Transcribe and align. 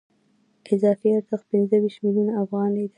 اضافي 0.73 1.07
ارزښت 1.17 1.45
پنځه 1.51 1.75
ویشت 1.81 1.99
میلیونه 2.03 2.31
افغانۍ 2.43 2.79
دی 2.85 2.89